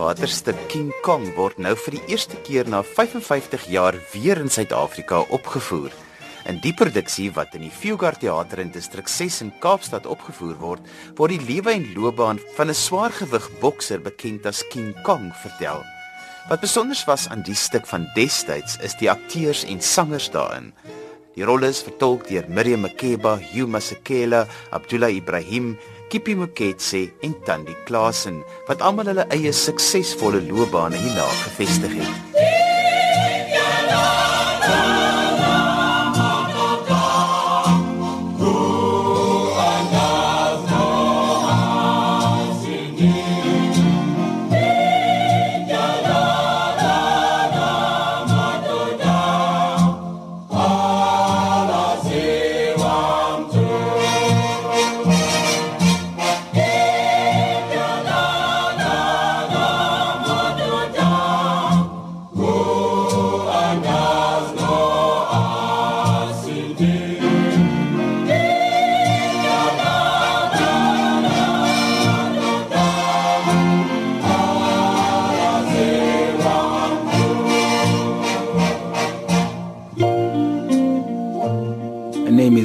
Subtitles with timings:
[0.00, 5.18] theaterstuk King Kong word nou vir die eerste keer na 55 jaar weer in Suid-Afrika
[5.36, 5.92] opgevoer.
[6.48, 10.88] In die produksie wat in die Fugard Theater in Distrik 6 in Kaapstad opgevoer word,
[11.18, 15.84] word die lewe en loopbaan van 'n swaargewig bokser bekend as King Kong vertel.
[16.48, 20.72] Wat besonder was aan die stuk van destyds is die akteurs en sangers daarin.
[21.40, 24.42] Die rolle is vertolk deur Miriam Makeba, Hugh Masekela,
[24.76, 25.72] Abdullah Ibrahim,
[26.12, 32.30] Kippie Moketse en Tandi Klasen wat almal hulle eie suksesvolle loopbane hierna gevestig het.
[34.70, 34.99] name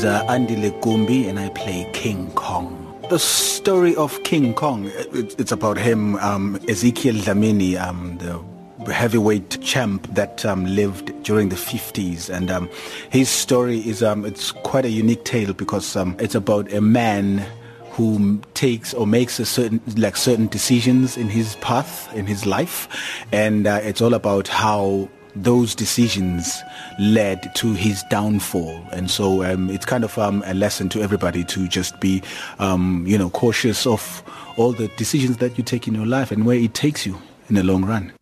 [0.00, 2.76] is uh, Andile Gumbi and I play King Kong.
[3.10, 8.49] The story of King Kong, it's about him, um, Ezekiel Dlamini, um, the
[8.86, 12.68] heavyweight champ that um, lived during the 50s and um,
[13.10, 17.44] his story is um, it's quite a unique tale because um, it's about a man
[17.92, 22.88] who takes or makes a certain like certain decisions in his path in his life
[23.32, 26.62] and uh, it's all about how those decisions
[26.98, 28.84] led to his downfall.
[28.92, 32.22] And so um, it's kind of um, a lesson to everybody to just be,
[32.58, 34.22] um, you know, cautious of
[34.56, 37.16] all the decisions that you take in your life and where it takes you
[37.48, 38.12] in the long run.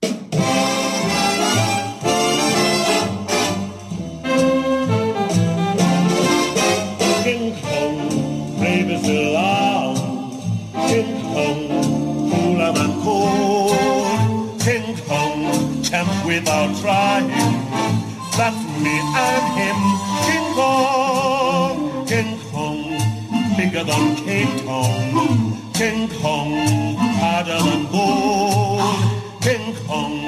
[23.58, 30.26] Bigger than King Kong, King Kong, harder than gold, King Kong,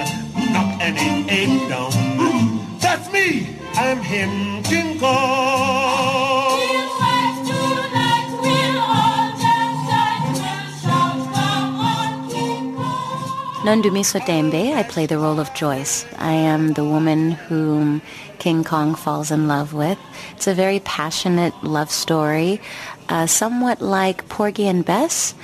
[0.53, 1.93] knock any ape down.
[2.81, 6.41] That's me, I'm him, King Kong.
[13.63, 16.05] Nondumiso Tembe, I play the role of Joyce.
[16.19, 18.01] I am the woman whom
[18.39, 19.99] King Kong falls in love with.
[20.33, 22.59] It's a very passionate love story,
[23.11, 25.35] uh, somewhat like Porgy and Bess.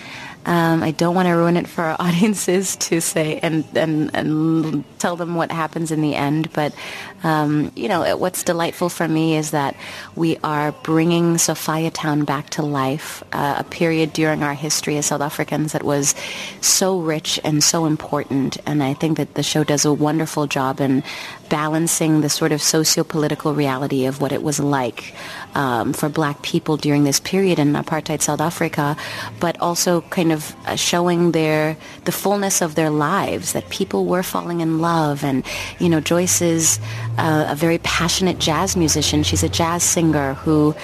[0.47, 4.85] Um, I don't want to ruin it for our audiences to say and, and, and
[4.99, 6.53] tell them what happens in the end.
[6.53, 6.75] But,
[7.25, 9.77] um, you know, what's delightful for me is that
[10.15, 15.07] we are bringing Sophia Town back to life, uh, a period during our history as
[15.07, 16.15] South Africans that was
[16.61, 18.57] so rich and so important.
[18.67, 21.03] And I think that the show does a wonderful job in
[21.49, 25.15] balancing the sort of socio-political reality of what it was like
[25.55, 28.97] um, for black people during this period in apartheid South Africa,
[29.41, 30.36] but also kind of
[30.67, 35.45] uh, showing their the fullness of their lives that people were falling in love and
[35.79, 36.79] you know Joyce is
[37.19, 39.23] uh, a very passionate jazz musician.
[39.23, 40.75] She's a jazz singer who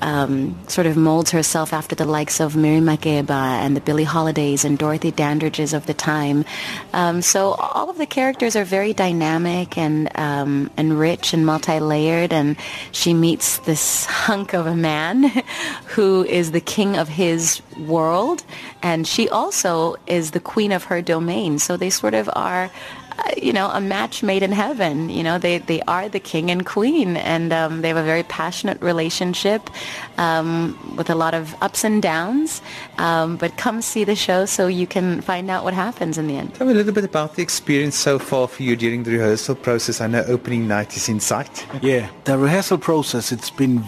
[0.00, 4.64] um, sort of molds herself after the likes of Mary Makeba and the Billie Holidays
[4.64, 6.44] and Dorothy Dandridges of the time.
[6.92, 12.32] Um, so all of the characters are very dynamic and um, and rich and multi-layered,
[12.32, 12.56] and
[12.92, 15.24] she meets this hunk of a man
[15.86, 18.44] who is the king of his world,
[18.82, 21.58] and she also is the queen of her domain.
[21.58, 22.70] So they sort of are
[23.18, 25.08] uh, you know, a match made in heaven.
[25.10, 28.22] You know, they, they are the king and queen, and um, they have a very
[28.22, 29.70] passionate relationship
[30.18, 32.62] um, with a lot of ups and downs.
[32.98, 36.36] Um, but come see the show so you can find out what happens in the
[36.36, 36.54] end.
[36.54, 39.56] Tell me a little bit about the experience so far for you during the rehearsal
[39.56, 40.00] process.
[40.00, 41.66] I know opening night is in sight.
[41.82, 43.80] Yeah, the rehearsal process, it's been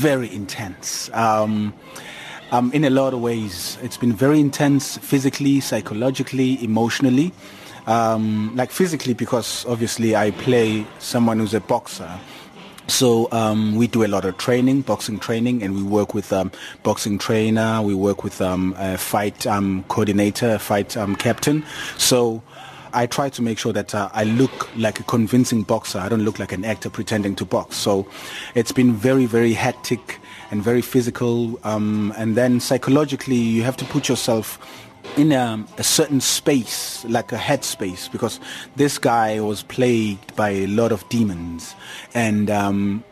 [0.00, 1.10] very intense.
[1.12, 1.74] Um,
[2.54, 7.32] um, in a lot of ways, it's been very intense physically, psychologically, emotionally
[7.86, 12.10] um, like physically because obviously I play someone who's a boxer.
[12.86, 16.52] So um, we do a lot of training, boxing training, and we work with um,
[16.82, 17.80] boxing trainer.
[17.80, 21.64] We work with um, a fight um, coordinator, fight um, captain.
[21.96, 22.42] So
[22.92, 25.98] I try to make sure that uh, I look like a convincing boxer.
[25.98, 27.76] I don't look like an actor pretending to box.
[27.76, 28.06] So
[28.54, 30.20] it's been very, very hectic
[30.54, 31.58] and very physical.
[31.64, 34.56] Um, and then psychologically, you have to put yourself
[35.16, 38.38] in a, a, certain space, like a headspace, because
[38.76, 41.74] this guy was plagued by a lot of demons,
[42.14, 43.02] and um,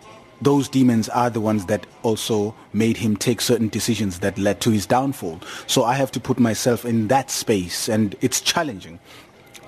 [0.40, 4.70] those demons are the ones that also made him take certain decisions that led to
[4.70, 5.40] his downfall.
[5.66, 9.00] So I have to put myself in that space, and it's challenging.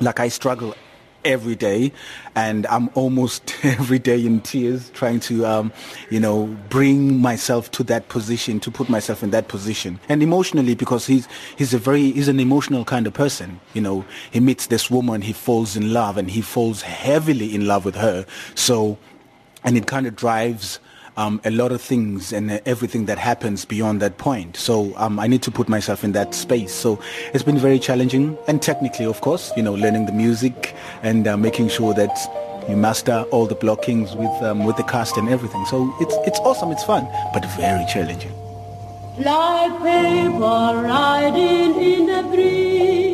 [0.00, 0.76] Like I struggle
[1.25, 1.93] every day
[2.35, 5.73] and I'm almost every day in tears trying to um,
[6.11, 10.00] you know bring myself to that position to put myself in that position.
[10.09, 14.05] And emotionally because he's he's a very he's an emotional kind of person you know.
[14.31, 17.97] He meets this woman he falls in love and he falls heavily in love with
[17.97, 18.26] her.
[18.55, 18.99] So
[19.65, 20.79] and it kind of drives
[21.16, 24.56] um, a lot of things and everything that happens beyond that point.
[24.56, 26.72] So um, I need to put myself in that space.
[26.72, 27.00] So
[27.32, 31.37] it's been very challenging and technically, of course, you know, learning the music and uh,
[31.37, 32.16] making sure that
[32.69, 35.64] you master all the blockings with um, with the cast and everything.
[35.66, 38.32] So it's it's awesome, it's fun, but very challenging.
[39.19, 43.13] Like paper riding in breeze,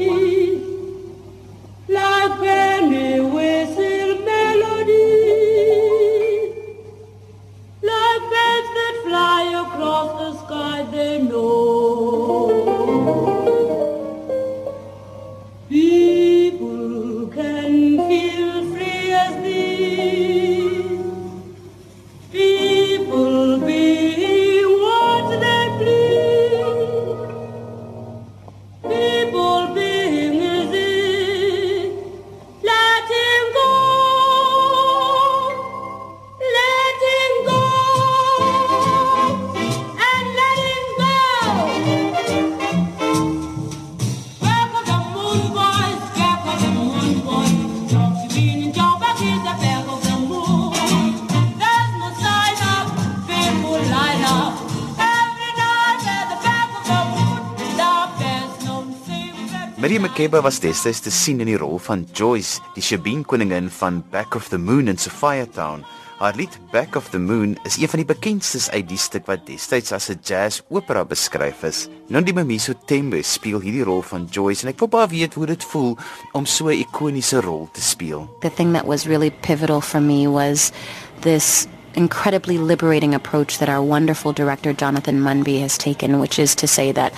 [59.80, 64.02] Miriam Makeba was destyds te sien in die rol van Joyce, die Shebeen koningin van
[64.12, 65.86] Back of the Moon in Sophia Town.
[66.18, 69.46] Haar lied Back of the Moon is een van die bekendstes uit die stuk wat
[69.48, 71.88] destyds as 'n jazz opera beskryf is.
[72.08, 75.96] Nondimamiso Tembe speel hierdie rol van Joyce en ek wil baie weet hoe dit voel
[76.32, 78.28] om so 'n ikoniese rol te speel.
[78.40, 80.72] The thing that was really pivotal for me was
[81.20, 86.66] this incredibly liberating approach that our wonderful director Jonathan Munby has taken, which is to
[86.66, 87.12] say that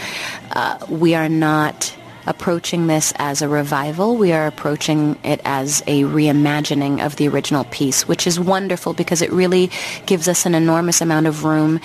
[0.55, 1.93] uh, we are not
[2.27, 4.17] approaching this as a revival.
[4.17, 9.23] We are approaching it as a reimagining of the original piece, which is wonderful because
[9.23, 9.71] it really
[10.07, 11.81] gives us an enormous amount of room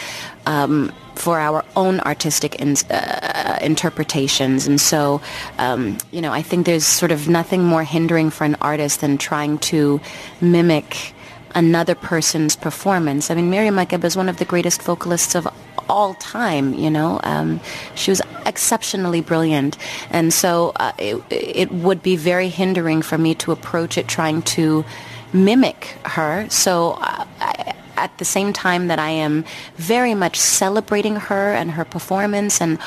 [0.46, 4.68] um, for our own artistic in, uh, interpretations.
[4.68, 5.22] And so,
[5.58, 9.18] um, you know, I think there's sort of nothing more hindering for an artist than
[9.18, 10.00] trying to
[10.42, 11.14] mimic
[11.56, 13.32] another person's performance.
[13.32, 15.48] I mean, Miriam Makeba is one of the greatest vocalists of
[15.90, 17.20] all time, you know.
[17.24, 17.60] Um,
[17.96, 19.78] she was exceptionally brilliant.
[20.10, 24.42] And so uh, it, it would be very hindering for me to approach it trying
[24.44, 24.86] to
[25.34, 26.48] mimic her.
[26.50, 29.44] So uh, I, at the same time that I am
[29.76, 32.78] very much celebrating her and her performance and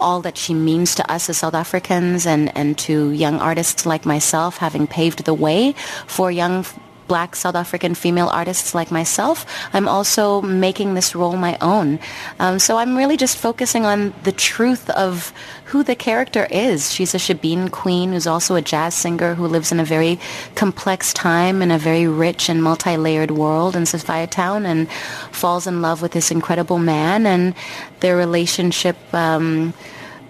[0.00, 4.06] all that she means to us as South Africans and, and to young artists like
[4.06, 5.74] myself, having paved the way
[6.06, 6.64] for young
[7.10, 11.98] black South African female artists like myself, I'm also making this role my own.
[12.38, 15.32] Um, so I'm really just focusing on the truth of
[15.70, 16.94] who the character is.
[16.94, 20.20] She's a Shebeen queen who's also a jazz singer who lives in a very
[20.54, 24.88] complex time in a very rich and multi-layered world in Sophia Town and
[25.32, 27.54] falls in love with this incredible man and
[27.98, 29.74] their relationship um,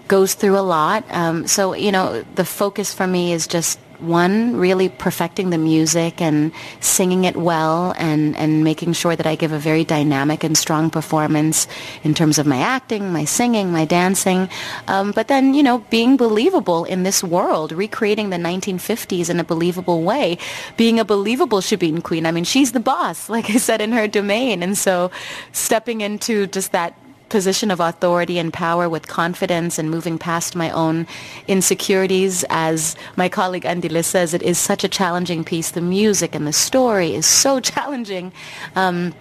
[0.09, 1.05] goes through a lot.
[1.11, 6.21] Um, so, you know, the focus for me is just one, really perfecting the music
[6.21, 10.57] and singing it well and, and making sure that I give a very dynamic and
[10.57, 11.66] strong performance
[12.02, 14.49] in terms of my acting, my singing, my dancing.
[14.88, 19.45] Um, but then, you know, being believable in this world, recreating the 1950s in a
[19.45, 20.38] believable way,
[20.76, 22.26] being a believable Shebeen queen.
[22.26, 24.62] I mean, she's the boss, like I said, in her domain.
[24.62, 25.11] And so
[25.52, 26.95] stepping into just that
[27.31, 31.07] position of authority and power with confidence and moving past my own
[31.49, 32.45] insecurities.
[32.51, 35.71] As my colleague Andile says, it is such a challenging piece.
[35.71, 38.33] The music and the story is so challenging.
[38.77, 39.15] Um,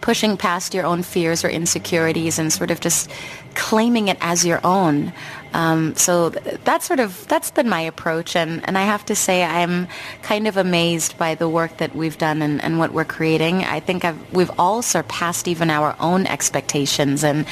[0.00, 3.10] pushing past your own fears or insecurities and sort of just
[3.56, 5.12] claiming it as your own.
[5.54, 9.42] Um, so that's sort of that's been my approach, and, and I have to say
[9.42, 9.88] I'm
[10.20, 13.64] kind of amazed by the work that we've done and, and what we're creating.
[13.64, 17.46] I think I've, we've all surpassed even our own expectations, and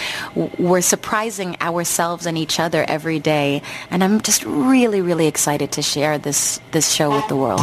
[0.59, 3.63] we're surprising ourselves and each other every day.
[3.91, 7.63] And I'm just really, really excited to share this this show with the world.